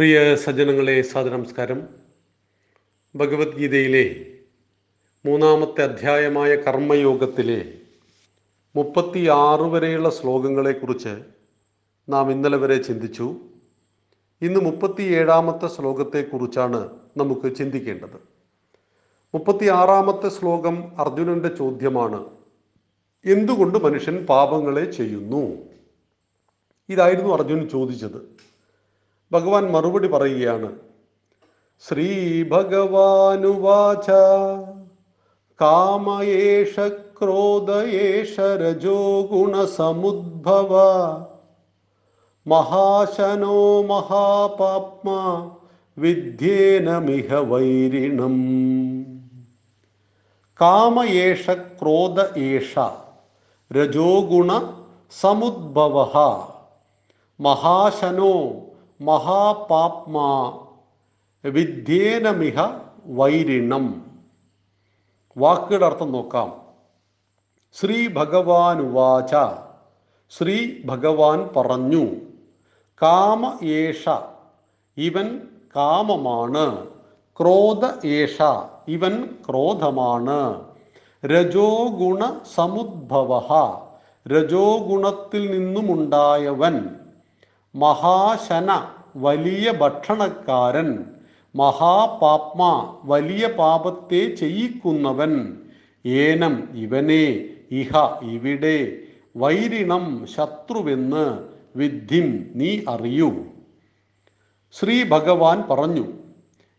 പ്രിയ 0.00 0.36
സജ്ജനങ്ങളെ 0.36 1.02
സാദനമസ്കാരം 1.02 1.88
ഭഗവത്ഗീതയിലെ 3.16 4.26
മൂന്നാമത്തെ 5.26 5.82
അധ്യായമായ 5.82 6.56
കർമ്മയോഗത്തിലെ 6.56 7.72
മുപ്പത്തി 8.76 9.28
ആറ് 9.28 9.60
വരെയുള്ള 9.60 10.10
ശ്ലോകങ്ങളെക്കുറിച്ച് 10.10 11.18
നാം 12.08 12.30
ഇന്നലെ 12.30 12.56
വരെ 12.56 12.82
ചിന്തിച്ചു. 12.82 13.36
ഇന്ന് 14.42 14.60
മുപ്പത്തി 14.60 15.02
ഏഴാമത്തെ 15.02 15.66
ശ്ലോകത്തെക്കുറിച്ചാണ് 15.66 16.90
നമുക്ക് 17.16 17.56
ചിന്തിക്കേണ്ടത്. 17.56 18.18
മുപ്പത്തി 19.34 19.66
ആറാമത്തെ 19.66 20.28
ശ്ലോകം 20.28 21.00
അർജുനന്റെ 21.00 21.48
ചോദ്യമാണ്. 21.48 22.26
എന്തുകൊണ്ട് 23.24 23.78
മനുഷ്യൻ 23.78 24.26
പാപങ്ങളെ 24.26 24.90
ചെയ്യുന്നു? 24.90 25.58
ഇതായിരുന്നു 26.88 27.34
അർജുനൻ 27.34 27.68
ചോദിച്ചത്. 27.68 28.39
ഭഗവാൻ 29.32 29.72
മറുപടി 29.72 30.08
പറയുകയാണ് 30.08 30.78
ശ്രീ 31.88 32.42
ഭഗവാനുവാച 32.42 34.10
കാമയേഷ 35.60 36.80
ക്രോധയേഷ 36.88 38.40
രജോ 38.40 39.22
ഗുണസമുദ്ഭവ 39.32 40.72
മഹാശനോ 42.46 43.82
മഹാപാപ്മ 43.82 45.08
വിദ്യേനമിഹ 45.98 47.34
വൈരിണം. 47.34 48.36
കാമയേഷ 50.60 51.50
ക്രോധ 51.50 52.38
ഏഷ 52.38 52.78
രജോഗുണ 53.72 54.50
സമുദ്ഭവ 55.20 55.96
മഹാശനോ 57.40 58.34
മഹാപാപ്മാ 59.00 60.58
വിദ്യേനമിഹ 61.44 62.60
വൈരിണം 63.06 64.10
വാക്കുകളുടെ 65.38 65.86
അർത്ഥം 65.86 66.12
നോക്കാം. 66.12 66.60
ശ്രീ 67.72 68.08
ഭഗവാൻ 68.08 68.80
ഉവാച 68.80 69.34
ശ്രീ 70.30 70.82
ഭഗവാൻ 70.84 71.50
പറഞ്ഞു 71.56 72.06
കാമ 73.02 73.58
ഏഷ 73.64 74.08
ഇവൻ 74.96 75.40
കാമമാണ്. 75.76 76.86
ക്രോധ 77.40 78.06
ഏഷ 78.06 78.42
ഇവൻ 78.88 79.28
ക്രോധമാണ്. 79.48 80.64
രജോഗുണ 81.26 82.38
സമുദ്ഭവ 82.54 83.40
രജോ 84.28 84.76
ഗുണത്തിൽ 84.76 85.50
നിന്നുമുണ്ടായവൻ. 85.50 86.99
മഹാശന 87.74 88.86
വലിയ 89.16 89.72
ഭക്ഷണക്കാരൻ. 89.72 91.04
മഹാപാപ്മ 91.56 92.94
വലിയ 93.04 93.46
പാപത്തെ 93.46 94.34
ചെയ്യിക്കുന്നവൻ. 94.34 95.56
ഏനം 96.06 96.68
ഇവനെ 96.74 97.48
ഇഹ 97.70 97.96
ഇവിടെ. 98.22 98.96
വൈരിണം 99.36 100.26
ശത്രുവെന്ന് 100.26 101.38
വിദ്ധിം 101.76 102.50
നീ 102.54 102.80
അറിയൂ. 102.88 103.30
ശ്രീ 104.72 105.04
ഭഗവാൻ 105.08 105.64
പറഞ്ഞു 105.70 106.06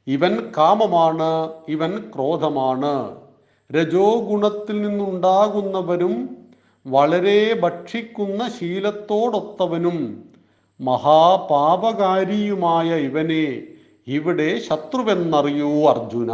ഇവൻ 0.08 0.52
കാമമാണ് 0.58 1.54
ഇവൻ 1.68 2.12
ക്രോധമാണ്. 2.16 3.22
രജോ 3.72 4.20
ഗുണത്തിൽ 4.20 4.82
നിന്നുണ്ടാകുന്നവരും 4.82 6.38
വളരെ 6.88 7.60
ഭക്ഷിക്കുന്ന 7.60 8.50
ശീലത്തോടൊത്തവനും. 8.50 10.31
മഹാപാപകാരിയുമായ 10.82 12.96
ഇവനെ 12.96 13.64
ഇവിടെ 14.08 14.60
ശത്രുവെന്നറിയൂ 14.60 15.86
അർജുന. 15.86 16.32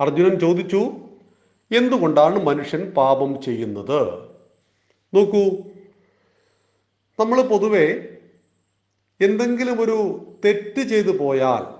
അർജുനൻ 0.00 0.40
ചോദിച്ചു 0.40 0.90
എന്തുകൊണ്ടാണ് 1.72 2.42
മനുഷ്യൻ 2.42 2.90
പാപം 2.90 3.42
ചെയ്യുന്നത്? 3.42 4.28
നോക്കൂ 5.14 5.56
നമ്മൾ 7.20 7.42
പൊതുവെ 7.42 8.18
എന്തെങ്കിലും 9.20 9.80
ഒരു 9.80 10.26
തെറ്റ് 10.44 10.82
ചെയ്തു 10.82 11.10
പോയാൽ 11.10 11.74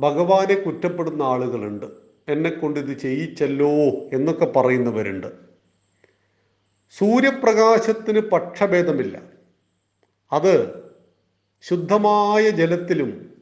ഭഗവാനെ 0.00 0.54
കുറ്റപ്പെടുന്ന 0.54 1.22
ആളുകളുണ്ട്. 1.22 1.86
എന്നെ 2.28 2.50
കൊണ്ട് 2.50 2.80
ഇത് 2.80 2.98
ചെയ്യിച്ചല്ലോ 2.98 3.70
എന്നൊക്കെ 4.12 4.44
പറയുന്നവരുണ്ട്. 4.44 5.26
സൂര്യപ്രകാശത്തിന് 6.98 8.20
പക്ഷഭേദമില്ല. 8.20 9.37
അത് 10.32 10.74
ശുദ്ധമായ 11.62 12.50
ജലത്തിലും 12.50 13.34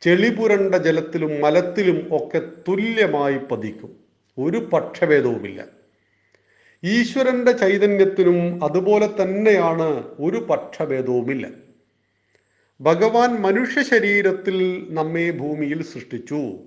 ചെളിപുരണ്ട 0.00 0.74
ജലത്തിലും 0.74 1.40
മലത്തിലും 1.40 2.08
ഒക്കെ 2.10 2.38
തുല്യമായി 2.68 3.38
പതിക്കും. 3.38 3.96
ഒരു 4.38 4.58
പക്ഷഭേദവുമില്ല. 4.58 5.64
ഈശ്വരന്റെ 6.84 7.52
ചൈതന്യത്തിനും 7.52 8.64
അതുപോലെ 8.64 9.22
തന്നെയാണ് 9.22 10.04
ഒരു 10.20 10.36
പക്ഷഭേദവുമില്ല. 10.36 11.48
ഭഗവാൻ 12.80 13.30
മനുഷ്യ 13.30 13.82
ശരീരത്തിൽ 13.82 14.86
നമ്മെ 14.90 15.30
ഭൂമിയിൽ 15.30 15.82
സൃഷ്ടിച്ചു. 15.82 16.58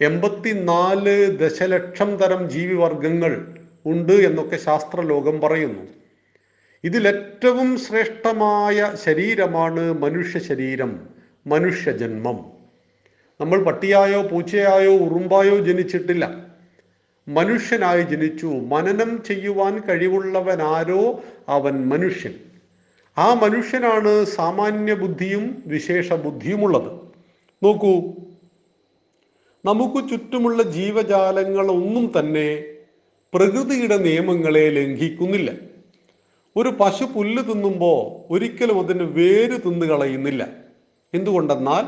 എൺപത്തിനാല് 0.00 1.38
ദശലക്ഷം 1.38 2.16
തരം 2.16 2.50
ജീവിവർഗങ്ങൾ 2.50 3.58
ഉണ്ട് 3.86 4.12
എന്നൊക്കെ 4.12 4.56
ശാസ്ത്രലോകം 4.56 5.40
പറയുന്നു. 5.40 6.03
ഇതിലേറ്റവും 6.84 7.78
ശ്രേഷ്ഠമായ 7.78 8.92
ശരീരമാണ് 9.04 9.92
മനുഷ്യ 9.92 10.38
ശരീരം 10.38 11.08
മനുഷ്യജന്മം 11.46 12.44
നമ്മൾ 13.40 13.62
പട്ടിയായോ 13.62 14.22
പൂച്ചയായോ 14.22 14.92
ഉറുമ്പായോ 14.96 15.56
ജനിച്ചിട്ടില്ല. 15.58 16.46
മനുഷ്യനായി 17.28 18.02
ജനിച്ചു. 18.02 18.46
മനനം 18.46 19.22
ചെയ്യുവാൻ 19.22 19.80
കഴിവുള്ളവനാരോ 19.88 21.22
അവൻ 21.48 21.88
മനുഷ്യൻ. 21.88 22.34
ആ 23.18 23.34
മനുഷ്യനാണ് 23.34 24.24
സാമാന്യ 24.24 24.94
ബുദ്ധിയും 24.94 25.62
വിശേഷ 25.66 26.12
ബുദ്ധിയുമുള്ളത്. 26.12 26.92
നോക്കൂ 27.62 28.14
നമുക്ക് 29.64 30.08
ചുറ്റുമുള്ള 30.08 30.62
ജീവജാലങ്ങളൊന്നും 30.62 32.12
തന്നെ 32.18 32.64
പ്രകൃതിയുടെ 33.34 33.96
നിയമങ്ങളെ 33.96 34.70
ലംഘിക്കുന്നില്ല. 34.70 35.73
ഒരു 36.56 36.68
പശു 36.68 37.04
പുല്ല് 37.04 37.42
തിന്നുമ്പോൾ 37.42 38.32
ഒരിക്കലും 38.32 38.78
അതിന് 38.80 39.02
വേര് 39.02 39.60
തിന്നു 39.66 39.86
കളയുന്നില്ല. 39.86 40.46
എന്തുകൊണ്ടെന്നാൽ 41.14 41.84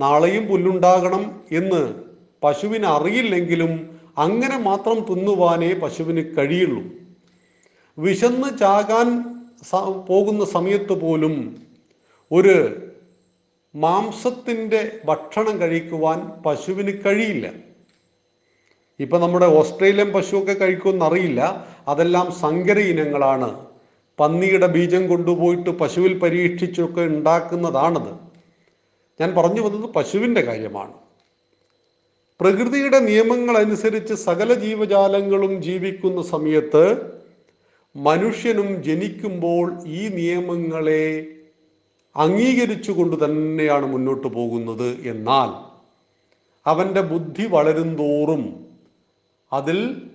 നാളെയും 0.00 0.46
പുല്ലുണ്ടാകണം 0.46 1.40
എന്ന് 1.52 1.94
പശുവിന് 2.42 2.86
അറിയില്ലെങ്കിലും 2.86 4.00
അങ്ങനെ 4.18 4.58
മാത്രം 4.58 5.04
തിന്നുവാനേ 5.04 5.72
പശുവിന് 5.72 6.36
കഴിയുള്ളൂ. 6.36 6.82
വിശന്ന് 7.98 8.58
ചാകാൻ 8.58 9.08
പോകുന്ന 10.06 10.44
സമയത്ത് 10.44 10.92
പോലും 10.92 11.62
ഒരു 12.32 12.86
മാംസത്തിന്റെ 13.74 14.98
ഭക്ഷണം 15.04 15.60
കഴിക്കുവാൻ 15.60 16.42
പശുവിന് 16.46 16.92
കഴിയില്ല. 17.06 17.50
ഇപ്പം 19.00 19.20
നമ്മുടെ 19.20 19.46
ഓസ്ട്രേലിയൻ 19.46 20.12
പശുവൊക്കെ 20.12 20.52
കഴിക്കുമെന്നറിയില്ല. 20.52 21.66
അതെല്ലാം 21.88 22.32
സങ്കര 22.32 22.78
ഇനങ്ങളാണ്. 22.78 23.71
പന്നിയുടെ 24.20 24.66
ബീജം 24.66 25.08
കൊണ്ടുപോയിട്ട് 25.08 25.70
പശുവിൽ 25.70 26.18
പരീക്ഷിച്ചൊക്കെ 26.18 27.00
ഉണ്ടാക്കുന്നതാണത്. 27.00 28.14
ഞാൻ 29.20 29.34
പറഞ്ഞു 29.36 29.60
വന്നത് 29.60 29.90
പശുവിന്റെ 29.90 30.40
കാര്യമാണ്. 30.40 30.92
പ്രകൃതിയുടെ 32.40 32.98
നിയമങ്ങൾ 32.98 33.56
അനുസരിച്ച് 33.56 34.14
സകല 34.14 34.54
ജീവജാലങ്ങളും 34.54 35.62
ജീവിക്കുന്ന 35.62 36.22
സമയത്ത് 36.22 37.12
മനുഷ്യനും 37.96 38.82
ജനിക്കുമ്പോൾ 38.82 39.86
ഈ 39.86 40.08
നിയമങ്ങളെ 40.08 41.26
അംഗീകരിച്ചുകൊണ്ട് 42.16 43.24
തന്നെയാണ് 43.24 43.86
മുന്നോട്ട് 43.86 44.28
പോകുന്നത്. 44.28 45.00
എന്നാൽ 45.00 45.72
അവന്റെ 46.66 47.00
ബുദ്ധി 47.00 47.46
വളരുന്തോറും 47.46 48.66
അതിൽ 49.52 50.08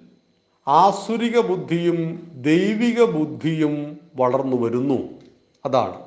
ആസുരിക 0.67 1.39
ബുദ്ധിയും 1.39 2.31
ദൈവിക 2.35 3.03
ബുദ്ധിയും 3.03 3.97
വളർന്നു 4.15 4.61
വരുന്നു. 4.61 4.97
അതാണ്. 5.65 6.01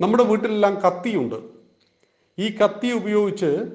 നമ്മുടെ 0.00 0.24
വീട്ടിലെല്ലാം 0.24 0.74
കത്തിയുണ്ട്. 0.74 1.34
ഈ 2.38 2.56
കത്തി 2.56 2.92
ഉപയോഗിച്ച് 2.92 3.66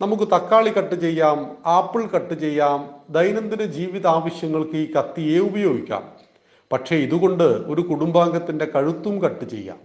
നമുക്ക് 0.00 0.22
തക്കാളി 0.22 0.70
കട്ട് 0.70 0.94
ചെയ്യാം 0.94 1.56
ആപ്പിൾ 1.66 2.06
കട്ട് 2.06 2.34
ചെയ്യാം 2.34 2.90
ദൈനംദിന 3.10 3.62
ജീവിത 3.62 4.06
ആവശ്യങ്ങൾക്ക് 4.06 4.76
ഈ 4.76 4.92
കത്തിയെ 4.92 5.38
ഉപയോഗിക്കാം. 5.38 6.12
പക്ഷേ 6.72 6.96
ഇതുകൊണ്ട് 6.96 7.44
ഒരു 7.44 7.80
കുടുംബാംഗത്തിന്റെ 7.82 8.64
കഴുത്തും 8.64 9.22
കട്ട് 9.22 9.44
ചെയ്യാം. 9.44 9.78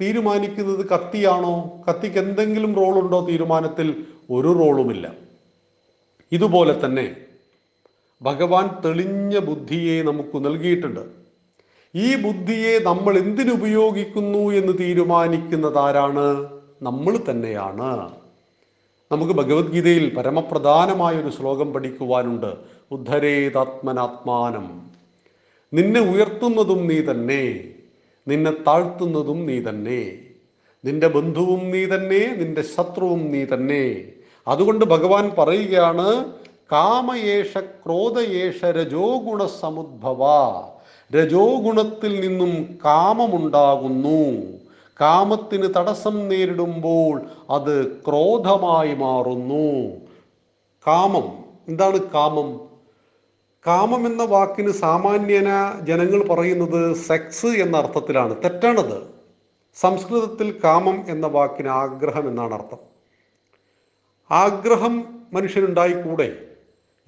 തീരുമാനിക്കുന്നത് 0.00 0.88
കത്തിയാണോ? 0.88 1.82
കത്തിക്ക് 1.88 2.18
എന്തെങ്കിലും 2.18 2.74
റോളുണ്ടോ? 2.74 3.26
തീരുമാനത്തിൽ 3.26 4.06
ഒരു 4.30 4.48
റോളുമില്ല. 4.48 5.12
ഇതുപോലെ 6.32 6.84
തന്നെ 6.84 7.16
ഭഗവാൻ 8.22 8.70
തെളിഞ്ഞ 8.84 9.38
ബുദ്ധിയെ 9.38 10.02
നമുക്ക് 10.02 10.44
നൽകിയിട്ടുണ്ട്. 10.44 11.00
ഈ 11.94 12.16
ബുദ്ധിയെ 12.16 12.78
നമ്മൾ 12.78 13.18
എന്തിനുപയോഗിക്കുന്നു 13.18 14.38
എന്ന് 14.38 14.78
തീരുമാനിക്കുന്നത് 14.78 15.78
ആരാണ്? 15.78 16.46
നമ്മൾ 16.82 17.18
തന്നെയാണ്. 17.30 18.14
നമുക്ക് 19.12 19.32
ഭഗവത്ഗീതയിൽ 19.32 20.14
പരമപ്രധാനമായ 20.14 21.14
ഒരു 21.14 21.30
ശ്ലോകം 21.30 21.72
പഠിക്കുവാനുണ്ട്. 21.72 22.56
ഉദ്ധരേതാത്മനാത്മാനം 22.90 24.90
നിന്നെ 25.74 26.00
ഉയർത്തുന്നതും 26.00 26.86
നീ 26.86 27.00
തന്നെ. 27.00 27.64
നിന്നെ 28.28 28.50
താഴ്ത്തുന്നതും 28.50 29.46
നീ 29.46 29.60
തന്നെ. 29.60 30.18
നിന്റെ 30.84 31.08
ബന്ധുവും 31.08 31.70
നീ 31.70 31.86
തന്നെ. 31.86 32.34
നിന്റെ 32.38 32.62
ശത്രുവും 32.62 33.32
നീ 33.32 33.44
തന്നെ. 33.44 34.04
അതുകൊണ്ട് 34.48 34.84
ഭഗവാൻ 34.84 35.30
പറയുകയാണ് 35.38 36.32
കാമയേഷ 36.72 37.58
ക്രോധയേഷ 37.58 38.64
രജോ 38.64 39.18
ഗുണസമുദ്ഭവ 39.18 40.18
രജോ 41.16 41.60
ഗുണത്തിൽ 41.60 42.28
നിന്നും 42.28 42.78
കാമമുണ്ടാകുന്നു. 42.84 44.46
കാമത്തിന് 45.00 45.74
തടസ്സം 45.76 46.28
നേരിടുമ്പോൾ 46.28 47.22
അത് 47.50 47.96
ക്രോധമായി 47.96 48.94
മാറുന്നു. 48.94 49.96
കാമം. 50.86 51.44
എന്താണ് 51.68 51.98
കാമം? 51.98 52.60
കാമം 53.66 54.06
എന്ന 54.06 54.24
വാക്കിന് 54.24 54.70
സാമാന്യന 54.70 55.78
ജനങ്ങൾ 55.82 56.28
പറയുന്നത് 56.28 56.96
സെക്സ് 56.96 57.46
എന്ന 57.46 57.76
അർത്ഥത്തിലാണ്. 57.76 58.36
തെറ്റാണത്. 58.44 59.02
സംസ്കൃതത്തിൽ 59.74 60.60
കാമം 60.64 61.04
എന്ന 61.08 61.26
വാക്കിന് 61.26 61.68
ആഗ്രഹം 61.68 62.28
എന്നാണ് 62.28 62.54
അർത്ഥം. 62.54 62.78
ആഗ്രഹം 64.30 65.20
മനുഷ്യനുണ്ടായിക്കൂടെ? 65.32 66.49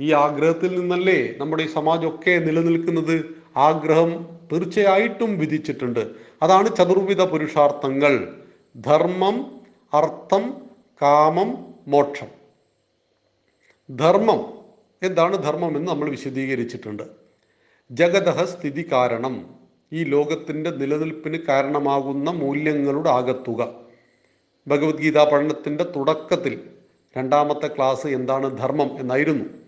ഈ 0.03 0.13
ആഗ്രഹത്തിൽ 0.13 0.81
നിന്നല്ലേ 0.81 1.35
നമ്മുടെ 1.37 1.63
ഈ 1.63 1.67
സമാജമൊക്കെ 1.67 2.31
നിലനിൽക്കുന്നത്. 2.31 3.37
ആഗ്രഹം 3.57 4.39
തീർച്ചയായിട്ടും 4.53 5.39
വിധിച്ചിട്ടുണ്ട്. 5.39 6.09
അതാണ് 6.43 6.77
ചതുർവിധ 6.77 7.21
പുരുഷാർത്ഥങ്ങൾ. 7.23 8.43
ധർമ്മം 8.77 9.61
അർത്ഥം 9.95 10.71
കാമം 11.03 11.75
മോക്ഷം. 11.89 12.27
ധർമ്മം. 13.97 14.41
എന്താണ് 15.03 15.43
ധർമ്മം 15.43 15.77
എന്ന് 15.77 15.89
നമ്മൾ 15.89 16.11
വിശദീകരിച്ചിട്ടുണ്ട്. 16.11 17.03
ജഗതഹ 17.91 18.45
സ്ഥിതി 18.45 18.89
കാരണം. 18.93 19.55
ഈ 19.93 20.05
ലോകത്തിന്റെ 20.05 20.71
നിലനിൽപ്പിന് 20.71 21.39
കാരണമാകുന്ന 21.49 22.31
മൂല്യങ്ങളുടെ 22.31 23.11
ആകത്തുക. 23.11 23.75
ഭഗവത്ഗീത 24.67 25.31
പഠനത്തിന്റെ 25.31 25.85
തുടക്കത്തിൽ 25.85 26.61
രണ്ടാമത്തെ 27.19 27.67
ക്ലാസ് 27.69 28.07
എന്താണ് 28.07 28.59
ധർമ്മം 28.59 29.01
എന്നായിരുന്നു. 29.01 29.62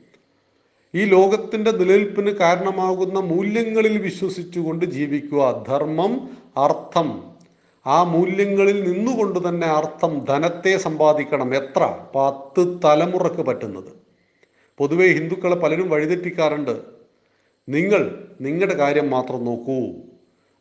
ഈ 0.94 1.04
ലോകത്തിന്റെ 1.04 1.70
നിലനിൽപ്പിന് 1.70 2.30
കാരണമാകുന്ന 2.30 3.20
മൂല്യങ്ങളിൽ 3.20 3.98
വിശ്വസിച്ചുകൊണ്ട് 3.98 4.84
ജീവിക്കുക. 4.84 5.64
ധർമ്മം 5.68 6.36
അർത്ഥം. 6.56 7.24
ആ 7.86 8.02
മൂല്യങ്ങളിൽ 8.02 8.92
നിന്നുകൊണ്ട് 8.92 9.48
തന്നെ 9.48 9.66
അർത്ഥം 9.66 10.24
ധനത്തെ 10.28 10.76
സമ്പാദിക്കണം. 10.76 11.54
എത്ര? 11.54 11.98
പത്ത് 12.14 12.80
തലമുറയ്ക്ക് 12.84 13.42
പറ്റുന്നത്. 13.42 13.92
പൊതുവേ 14.78 15.06
ഹിന്ദുക്കളെ 15.08 15.54
പലരും 15.54 15.90
വഴിതെറ്റിക്കാറുണ്ട്. 15.90 16.80
നിങ്ങൾ 17.68 18.28
നിങ്ങളുടെ 18.40 18.76
കാര്യം 18.76 19.10
മാത്രം 19.10 19.44
നോക്കൂ. 19.44 19.92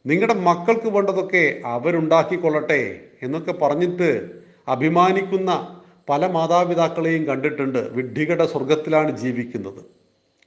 നിങ്ങളുടെ 0.06 0.34
മക്കൾക്ക് 0.34 0.88
വേണ്ടതൊക്കെ 0.88 1.62
അവരുണ്ടാക്കിക്കൊള്ളട്ടെ 1.66 3.02
എന്നൊക്കെ 3.22 3.52
പറഞ്ഞിട്ട് 3.52 4.30
അഭിമാനിക്കുന്ന 4.68 5.82
പല 6.10 6.28
മാതാപിതാക്കളെയും 6.28 7.26
കണ്ടിട്ടുണ്ട്. 7.26 7.80
വിഡ്ഢികളുടെ 7.80 8.46
സ്വർഗത്തിലാണ് 8.46 9.18
ജീവിക്കുന്നത്. 9.18 10.03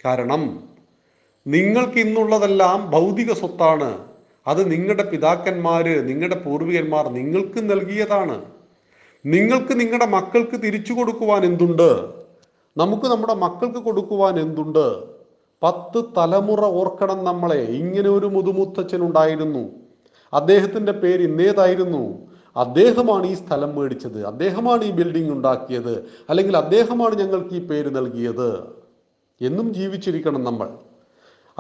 കാരണം 0.06 0.62
നിങ്ങൾക്ക് 1.47 1.99
ഇന്നുള്ളതെല്ലാം 1.99 2.91
ഭൗതിക 2.91 3.32
സ്വത്താണ്. 3.32 3.99
അത് 4.47 4.70
നിങ്ങളുടെ 4.70 5.05
പിതാക്കന്മാര് 5.05 6.08
നിങ്ങളുടെ 6.08 6.38
പൂർവികന്മാർ 6.38 7.08
നിങ്ങൾക്ക് 7.08 7.70
നൽകിയതാണ്. 7.70 8.44
നിങ്ങൾക്ക് 9.26 9.81
നിങ്ങളുടെ 9.81 10.06
മക്കൾക്ക് 10.06 10.62
തിരിച്ചു 10.62 10.93
കൊടുക്കുവാൻ 10.93 11.44
എന്തുണ്ട്? 11.44 12.06
നമുക്ക് 12.76 13.06
നമ്മുടെ 13.06 13.35
മക്കൾക്ക് 13.35 13.79
കൊടുക്കുവാൻ 13.79 14.41
എന്തുണ്ട്? 14.41 15.05
പത്ത് 15.62 16.05
തലമുറ 16.17 16.61
ഓർക്കണം 16.61 17.25
നമ്മളെ. 17.25 17.56
ഇങ്ങനെ 17.56 18.11
ഒരു 18.11 18.26
മുതുമുത്തച്ഛൻ 18.26 19.00
ഉണ്ടായിരുന്നു. 19.00 19.69
അദ്ദേഹത്തിന്റെ 20.35 20.93
പേര് 20.93 21.23
ഇന്നേതായിരുന്നു. 21.23 22.19
അദ്ദേഹമാണ് 22.56 23.26
ഈ 23.26 23.35
സ്ഥലം 23.35 23.76
മേടിച്ചത്. 23.76 24.26
അദ്ദേഹമാണ് 24.26 24.85
ഈ 24.85 24.91
ബിൽഡിംഗ് 24.91 25.32
ഉണ്ടാക്കിയത്. 25.32 26.05
അല്ലെങ്കിൽ 26.31 26.56
അദ്ദേഹമാണ് 26.56 27.19
ഞങ്ങൾക്ക് 27.19 27.55
ഈ 27.55 27.58
പേര് 27.58 27.97
നൽകിയത്. 27.97 28.86
എന്നും 29.41 29.75
ജീവിച്ചിരിക്കണം 29.75 30.44
നമ്മൾ. 30.44 30.79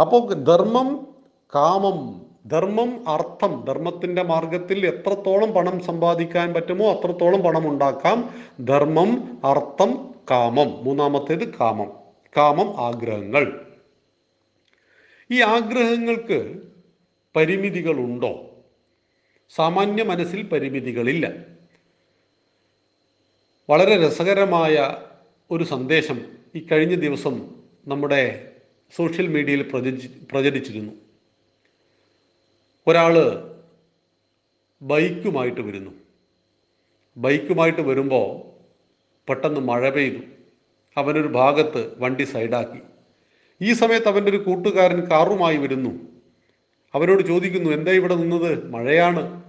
അപ്പോൾ 0.00 0.34
ധർമ്മം 0.34 1.06
കാമം 1.54 2.26
ധർമ്മം 2.46 3.08
അർത്ഥം 3.08 3.64
ധർമ്മത്തിന്റെ 3.68 4.22
മാർഗത്തിൽ 4.22 4.86
എത്രത്തോളം 4.86 5.52
പണം 5.52 5.80
സമ്പാദിക്കാൻ 5.80 6.54
പറ്റുമോ 6.54 6.92
അത്രത്തോളം 6.92 7.40
പണം 7.40 7.68
ഉണ്ടാക്കാം. 7.70 8.34
ധർമ്മം 8.64 9.40
അർത്ഥം 9.44 10.14
കാമം. 10.30 10.84
മൂന്നാമത്തേത് 10.84 11.54
കാമം. 11.60 11.92
കാമം 12.36 12.86
ആഗ്രഹങ്ങൾ. 12.86 13.66
ഈ 15.30 15.42
ആഗ്രഹങ്ങൾക്ക് 15.42 16.54
പരിമിതികളുണ്ടോ? 17.36 18.50
സാമാന്യ 19.54 20.02
മനസ്സിൽ 20.02 20.42
പരിമിതികളില്ല. 20.42 21.32
വളരെ 23.70 24.06
രസകരമായ 24.06 24.96
ഒരു 25.50 25.64
സന്ദേശം 25.64 26.20
ഈ 26.54 26.66
കഴിഞ്ഞ 26.72 26.94
ദിവസം 26.94 27.55
നമ്മുടെ 27.88 28.52
സോഷ്യൽ 28.96 29.26
മീഡിയയിൽ 29.26 29.62
പ്രചരി 29.62 30.10
പ്രചരിച്ചിരുന്നു. 30.32 30.92
ഒരാൾ 32.86 33.14
ബൈക്കുമായിട്ട് 34.82 35.60
വരുന്നു. 35.60 35.90
ബൈക്കുമായിട്ട് 37.16 37.80
വരുമ്പോൾ 37.80 38.42
പെട്ടെന്ന് 39.28 39.60
മഴ 39.60 39.90
പെയ്തു. 39.90 40.18
അവനൊരു 40.96 41.28
ഭാഗത്ത് 41.28 42.00
വണ്ടി 42.00 42.22
സൈഡാക്കി. 42.22 42.80
ഈ 43.62 43.72
സമയത്ത് 43.72 44.08
അവന്റെ 44.08 44.30
ഒരു 44.30 44.36
കൂട്ടുകാരൻ 44.36 45.10
കാറുമായി 45.10 45.56
വരുന്നു. 45.56 46.08
അവനോട് 46.94 47.22
ചോദിക്കുന്നു 47.22 47.70
എന്താ 47.70 47.92
ഇവിടെ 47.92 48.14
നിന്നത്? 48.14 48.70
മഴയാണ്. 48.70 49.42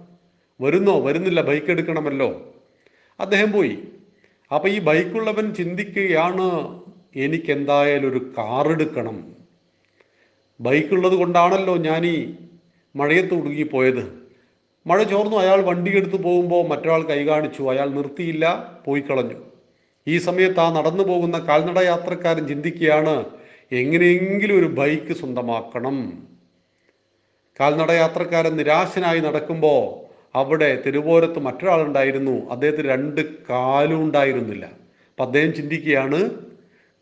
വരുന്നോ? 0.60 1.00
വരുന്നില്ല. 1.00 1.40
ബൈക്ക് 1.40 1.70
എടുക്കണമല്ലോ. 1.70 2.54
അദ്ദേഹം 3.20 3.52
പോയി. 3.52 3.78
അപ്പോൾ 4.54 4.68
ഈ 4.68 4.78
ബൈക്കുള്ളവൻ 4.78 5.54
ചിന്തിക്കുകയാണ് 5.54 6.80
എനിക്ക് 7.16 7.52
എന്തായാലും 7.52 8.10
ഒരു 8.10 8.32
കാറെടുക്കണം. 8.38 9.32
ബൈക്കുള്ളത് 10.60 11.12
കൊണ്ടാണല്ലോ 11.12 11.76
ഞാൻ 11.76 12.06
ഈ 12.06 12.34
മഴയത്ത് 12.96 13.34
ഒടുങ്ങിപ്പോയത്. 13.34 14.28
മഴ 14.86 15.02
ചോർന്നു 15.02 15.36
അയാൾ 15.36 15.60
വണ്ടി 15.62 15.96
എടുത്ത് 15.96 16.16
പോകുമ്പോൾ 16.16 16.68
മറ്റൊരാൾ 16.68 17.02
കൈ 17.02 17.26
കാണിച്ചു. 17.26 17.62
അയാൾ 17.62 17.88
നിർത്തിയില്ല 17.88 18.76
പോയി 18.86 19.00
കളഞ്ഞു. 19.00 19.44
ഈ 20.08 20.18
സമയത്ത് 20.18 20.60
ആ 20.60 20.72
നടന്നു 20.72 21.04
പോകുന്ന 21.04 21.38
കാൽനട 21.38 21.78
യാത്രക്കാരൻ 21.78 22.48
ചിന്തിക്കുകയാണ് 22.48 23.24
എങ്ങനെയെങ്കിലും 23.72 24.58
ഒരു 24.58 24.66
ബൈക്ക് 24.66 25.12
സ്വന്തമാക്കണം. 25.12 26.26
കാൽനട 27.60 27.90
യാത്രക്കാരൻ 27.90 28.56
നിരാശനായി 28.56 29.20
നടക്കുമ്പോൾ 29.20 30.08
അവിടെ 30.38 30.82
തിരുവോരത്ത് 30.86 31.38
മറ്റൊരാളുണ്ടായിരുന്നു. 31.38 32.50
അദ്ദേഹത്തിന് 32.50 32.88
രണ്ട് 32.88 33.38
കാലും 33.48 34.02
ഉണ്ടായിരുന്നില്ല. 34.02 34.64
അപ്പം 34.64 35.24
അദ്ദേഹം 35.24 35.54
ചിന്തിക്കുകയാണ് 35.54 36.47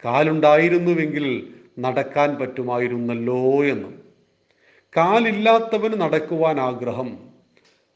കാലുണ്ടായിരുന്നുവെങ്കിൽ 0.05 1.55
നടക്കാൻ 1.79 2.37
പറ്റുമായിരുന്നല്ലോ 2.37 3.65
എന്ന്. 3.65 3.89
കാലില്ലാത്തവന് 4.97 6.01
നടക്കുവാൻ 6.01 6.61
ആഗ്രഹം 6.61 7.19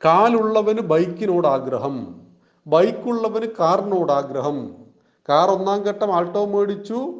കാലുള്ളവന് 0.04 0.78
ബൈക്കിനോട് 0.78 1.48
ആഗ്രഹം 1.48 2.20
ബൈക്കുള്ളവന് 2.66 3.46
കാറിനോട് 3.60 4.12
ആഗ്രഹം. 4.12 4.70
കാർ 5.28 5.48
ഒന്നാം 5.50 5.82
ഘട്ടം 5.82 6.14
ആൾട്ടോ 6.14 6.44
മേടിച്ചു 6.44 7.14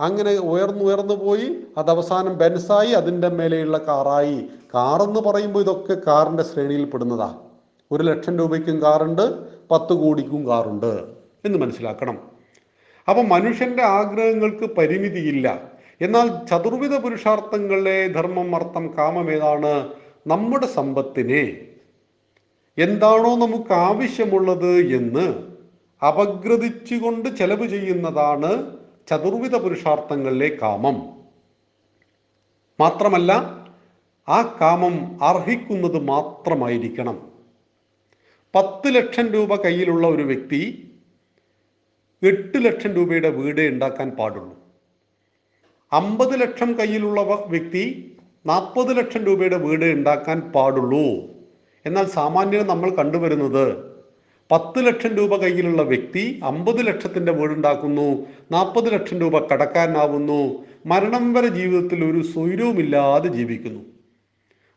അങ്ങനെ 0.00 0.38
ഉയർന്നുയർന്നു 0.38 1.14
പോയി 1.14 1.60
അത് 1.78 1.90
അവസാനം 1.90 2.38
ബെൻസായി 2.38 2.90
അതിന്റെ 2.90 3.28
മേലെയുള്ള 3.28 3.78
കാറായി. 3.78 4.42
കാറെന്ന് 4.74 5.20
പറയുമ്പോൾ 5.20 5.60
ഇതൊക്കെ 5.60 5.96
കാറിന്റെ 6.06 6.42
ശ്രേണിയിൽ 6.42 6.84
പെടുന്നതാ. 6.84 7.38
ഒരു 7.92 8.02
ലക്ഷം 8.02 8.38
രൂപയ്ക്കും 8.38 8.82
കാറുണ്ട് 8.82 9.38
പത്ത് 9.70 9.94
കോടിക്കും 9.94 10.46
കാറുണ്ട് 10.46 11.06
എന്ന് 11.44 11.58
മനസ്സിലാക്കണം. 11.58 12.31
അപ്പം 13.08 13.28
മനുഷ്യന്റെ 13.28 13.82
ആഗ്രഹങ്ങൾക്ക് 13.82 14.74
പരിമിതിയില്ല. 14.74 15.72
എന്നാൽ 16.00 16.46
ചതുർവിധ 16.46 16.96
പുരുഷാർത്ഥങ്ങളിലെ 16.96 18.06
ധർമ്മം 18.06 18.56
അർത്ഥം 18.56 18.94
കാമം 18.98 19.30
ഏതാണ്? 19.30 19.94
നമ്മുടെ 20.26 20.66
സമ്പത്തിനെ. 20.66 21.58
എന്താണോ 22.78 23.36
നമുക്ക് 23.36 23.72
ആവശ്യമുള്ളത് 23.72 24.78
എന്ന് 24.78 25.52
അപഗ്രഥിച്ചുകൊണ്ട് 26.06 27.28
ചെലവ് 27.28 27.66
ചെയ്യുന്നതാണ് 27.66 28.76
ചതുർവിധ 29.10 29.56
പുരുഷാർത്ഥങ്ങളിലെ 29.56 30.58
കാമം. 30.62 31.02
മാത്രമല്ല 32.80 33.32
ആ 34.28 34.58
കാമം 34.60 35.24
അർഹിക്കുന്നത് 35.24 35.98
മാത്രമായിരിക്കണം. 35.98 37.32
പത്ത് 38.54 38.94
ലക്ഷം 38.94 39.28
രൂപ 39.28 39.54
കയ്യിലുള്ള 39.54 40.06
ഒരു 40.06 40.22
വ്യക്തി 40.22 40.91
എട്ട് 42.24 42.64
ലക്ഷം 42.64 42.92
രൂപയുടെ 42.92 43.28
വീട് 43.28 43.60
ഉണ്ടാക്കാൻ 43.60 44.10
പാടുള്ളൂ. 44.10 44.56
അമ്പത് 45.92 46.40
ലക്ഷം 46.40 46.78
കയ്യിലുള്ള 46.78 47.20
വ്യക്തി 47.22 48.16
നാൽപ്പത് 48.46 48.96
ലക്ഷം 48.96 49.24
രൂപയുടെ 49.24 49.56
വീട് 49.56 49.84
ഉണ്ടാക്കാൻ 49.84 50.40
പാടുള്ളൂ. 50.40 51.30
എന്നാൽ 51.86 52.06
സാമാന്യം 52.06 52.66
നമ്മൾ 52.66 52.90
കണ്ടുവരുന്നത് 52.90 53.76
പത്ത് 54.50 54.86
ലക്ഷം 54.86 55.16
രൂപ 55.16 55.36
കയ്യിലുള്ള 55.36 55.82
വ്യക്തി 55.82 56.40
അമ്പത് 56.44 56.86
ലക്ഷത്തിന്റെ 56.86 57.32
വീടുണ്ടാക്കുന്നു 57.32 58.26
നാൽപ്പത് 58.52 58.92
ലക്ഷം 58.92 59.20
രൂപ 59.20 59.38
കടക്കാരനാവുന്നു 59.38 60.64
മരണം 60.86 61.32
വരെ 61.32 61.46
ജീവിതത്തിൽ 61.46 62.04
ഒരു 62.04 62.22
സ്വൈരവുമില്ലാതെ 62.22 63.28
ജീവിക്കുന്നു. 63.28 63.80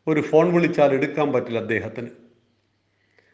ഒരു 0.08 0.22
ഫോൺ 0.22 0.54
വിളിച്ചാൽ 0.54 0.94
എടുക്കാൻ 0.94 1.32
പറ്റില്ല 1.32 1.60
അദ്ദേഹത്തിന്. 1.60 2.08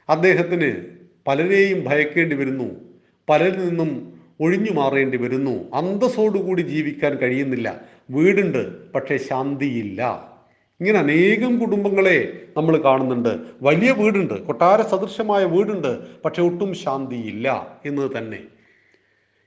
അദ്ദേഹത്തിന് 0.10 0.86
പലരെയും 1.28 1.86
ഭയക്കേണ്ടി 1.86 2.36
വരുന്നു. 2.36 2.91
പലരിൽ 3.30 3.70
നിന്നും 3.70 4.22
ഒഴിഞ്ഞു 4.42 4.72
മാറേണ്ടി 4.72 5.18
വരുന്നു. 5.18 5.72
അന്തസ്സോടുകൂടി 5.74 6.62
ജീവിക്കാൻ 6.62 7.16
കഴിയുന്നില്ല. 7.16 7.82
വീടുണ്ട് 8.10 8.92
പക്ഷേ 8.92 9.18
ശാന്തിയില്ല. 9.18 10.32
ഇങ്ങനെ 10.80 11.00
അനേകം 11.00 11.60
കുടുംബങ്ങളെ 11.60 12.42
നമ്മൾ 12.58 12.78
കാണുന്നുണ്ട്. 12.78 13.40
വലിയ 13.62 13.92
വീടുണ്ട് 13.92 14.46
കൊട്ടാര 14.46 14.82
സദൃശമായ 14.82 15.46
വീടുണ്ട് 15.46 16.22
പക്ഷെ 16.22 16.42
ഒട്ടും 16.42 16.74
ശാന്തിയില്ല 16.74 17.78
എന്ന് 17.86 18.18
തന്നെ. 18.18 18.40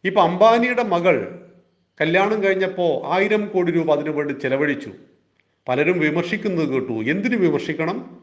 ഇപ്പം 0.04 0.23
അംബാനിയുടെ 0.23 0.83
മകൾ 0.83 1.47
കല്യാണം 2.00 2.45
കഴിഞ്ഞപ്പോൾ 2.45 3.07
ആയിരം 3.07 3.47
കോടി 3.47 3.73
രൂപ 3.73 3.93
അതിനു 3.93 4.11
വേണ്ടി 4.11 4.33
ചെലവഴിച്ചു. 4.33 4.90
പലരും 5.69 6.00
വിമർശിക്കുന്നത് 6.00 6.69
കേട്ടു. 6.69 6.93
എന്തിനു 6.93 7.37
വിമർശിക്കണം? 7.37 8.21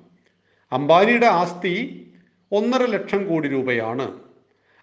അംബാനിയുടെ 0.71 1.25
ആസ്തി 1.25 2.07
ഒന്നര 2.51 2.85
ലക്ഷം 2.85 3.29
കോടി 3.29 3.47
രൂപയാണ്. 3.47 4.30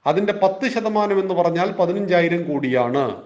അതിന്റെ 0.09 0.33
പത്ത് 0.33 0.69
ശതമാനം 0.69 1.21
എന്ന് 1.21 1.35
പറഞ്ഞാൽ 1.35 1.73
പതിനഞ്ചായിരം 1.73 2.53
കോടിയാണ്. 2.53 3.23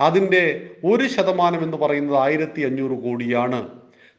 അതിന്റെ 0.00 0.70
ഒരു 0.84 1.08
ശതമാനം 1.08 1.62
എന്ന് 1.62 1.76
പറയുന്നത് 1.76 2.18
ആയിരത്തി 2.18 2.62
അഞ്ഞൂറ് 2.62 3.02
കോടിയാണ്. 3.02 3.68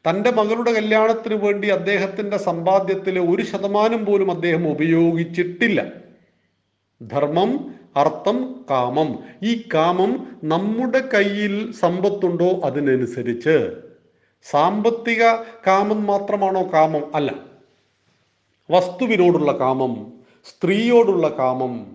തന്റെ 0.09 0.31
മകളുടെ 0.31 0.73
കല്യാണത്തിന് 0.73 1.35
വേണ്ടി 1.35 1.67
അദ്ദേഹത്തിന്റെ 1.67 2.37
സമ്പാദ്യത്തിലെ 2.37 3.21
ഒരു 3.21 3.41
ശതമാനം 3.41 4.05
പോലും 4.05 4.31
അദ്ദേഹം 4.31 4.71
ഉപയോഗിച്ചിട്ടില്ല. 4.71 5.85
ധർമ്മം 7.01 7.75
അർത്ഥം 7.95 8.65
കാമം. 8.69 9.19
ഈ 9.43 9.67
കാമം 9.73 10.39
നമ്മുടെ 10.43 10.99
കയ്യിൽ 10.99 11.71
സമ്പത്തുണ്ടോ 11.71 12.61
അതിനനുസരിച്ച്? 12.63 13.71
സാമ്പത്തിക 14.43 15.23
കാമം 15.67 16.05
മാത്രമാണോ 16.05 16.69
കാമം? 16.73 17.15
അല്ല. 17.15 17.35
വസ്തുവിനോടുള്ള 18.71 19.51
കാമം 19.51 20.14
സ്ത്രീയോടുള്ള 20.45 21.35
കാമം. 21.39 21.85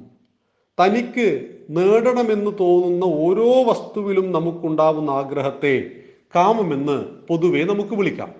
തനിക്ക് 0.84 1.48
നേടണമെന്ന് 1.70 2.50
തോന്നുന്ന 2.60 3.04
ഓരോ 3.04 3.62
വസ്തുവിലും 3.62 4.32
നമുക്കുണ്ടാവുന്ന 4.32 5.10
ആഗ്രഹത്തെ 5.10 5.90
കാമമെന്ന് 6.36 7.04
പൊതുവെ 7.28 7.64
നമുക്ക് 7.64 7.94
വിളിക്കാം. 7.94 8.34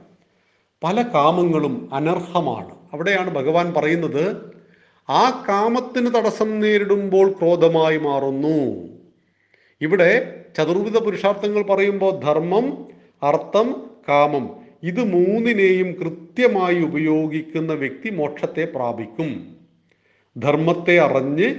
പല 0.85 1.02
കാമങ്ങളും 1.02 1.88
അനർഹമാണ്. 1.93 2.75
അവിടെയാണ് 2.93 3.31
ഭഗവാൻ 3.31 3.73
പറയുന്നത് 3.73 4.55
ആ 5.09 5.45
കാമത്തിന് 5.49 6.14
തടസ്സം 6.14 6.61
നേരിടുമ്പോൾ 6.61 7.33
ക്രോധമായി 7.33 7.99
മാറുന്നു. 7.99 8.88
ഇവിടെ 9.81 10.45
ചതുർവിധ 10.59 10.99
പുരുഷാർത്ഥങ്ങൾ 10.99 11.62
പറയുമ്പോൾ 11.62 12.21
ധർമ്മം 12.21 12.88
അർത്ഥം 13.23 13.90
കാമം 14.09 14.50
ഇത് 14.83 15.00
മൂന്നിനെയും 15.00 15.93
കൃത്യമായി 15.93 16.83
ഉപയോഗിക്കുന്ന 16.83 17.73
വ്യക്തി 17.73 18.11
മോക്ഷത്തെ 18.11 18.64
പ്രാപിക്കും. 18.64 19.60
ധർമ്മത്തെ 20.39 20.99
അറിഞ്ഞ് 20.99 21.55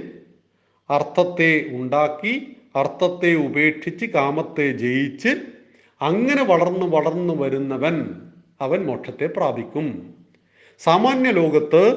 അർത്ഥത്തെ 0.90 1.66
ഉണ്ടാക്കി 1.70 2.56
അർത്ഥത്തെ 2.76 3.34
ഉപേക്ഷിച്ച് 3.34 4.06
കാമത്തെ 4.06 4.72
ജയിച്ച് 4.72 5.28
അങ്ങനെ 6.02 6.44
വളർന്നു 6.44 6.86
വളർന്നു 6.86 7.34
വരുന്നവൻ 7.34 8.14
അവൻ 8.60 8.86
മോക്ഷത്തെ 8.86 9.26
പ്രാപിക്കും. 9.26 10.14
സാമാന്യ 10.78 11.30
ലോകത്ത് 11.30 11.96